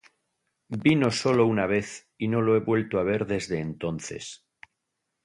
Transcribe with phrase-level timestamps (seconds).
[0.83, 4.47] Vino solo una vez y no lo he vuelto a ver desde entonces.